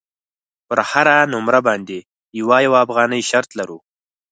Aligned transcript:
پر 0.67 0.79
هره 0.91 1.17
نمره 1.33 1.59
باندې 1.67 1.97
یوه 2.39 2.57
یوه 2.65 2.77
افغانۍ 2.85 3.21
شرط 3.29 3.49
لرو. 3.59 3.77